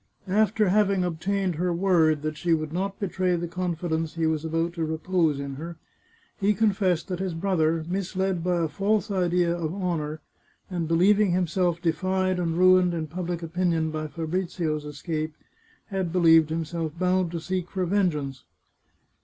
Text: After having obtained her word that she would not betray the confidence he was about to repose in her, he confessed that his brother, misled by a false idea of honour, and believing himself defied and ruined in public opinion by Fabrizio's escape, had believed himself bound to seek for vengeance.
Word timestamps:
After 0.27 0.69
having 0.69 1.03
obtained 1.03 1.57
her 1.57 1.71
word 1.71 2.23
that 2.23 2.35
she 2.35 2.55
would 2.55 2.73
not 2.73 2.99
betray 2.99 3.35
the 3.35 3.47
confidence 3.47 4.15
he 4.15 4.25
was 4.25 4.43
about 4.43 4.73
to 4.73 4.83
repose 4.83 5.39
in 5.39 5.57
her, 5.57 5.75
he 6.39 6.55
confessed 6.55 7.07
that 7.09 7.19
his 7.19 7.35
brother, 7.35 7.85
misled 7.87 8.43
by 8.43 8.63
a 8.63 8.67
false 8.67 9.11
idea 9.11 9.55
of 9.55 9.75
honour, 9.75 10.19
and 10.71 10.87
believing 10.87 11.33
himself 11.33 11.79
defied 11.79 12.39
and 12.39 12.57
ruined 12.57 12.95
in 12.95 13.05
public 13.05 13.43
opinion 13.43 13.91
by 13.91 14.07
Fabrizio's 14.07 14.85
escape, 14.85 15.35
had 15.89 16.11
believed 16.11 16.49
himself 16.49 16.97
bound 16.97 17.29
to 17.29 17.39
seek 17.39 17.69
for 17.69 17.85
vengeance. 17.85 18.43